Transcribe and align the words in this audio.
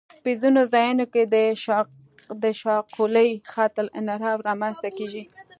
په 0.23 0.31
ځینو 0.41 0.61
ځایونو 0.73 1.05
کې 1.13 1.23
د 2.43 2.45
شاقولي 2.61 3.29
خط 3.51 3.73
انحراف 3.99 4.39
رامنځته 4.49 4.89
کیږي 4.97 5.23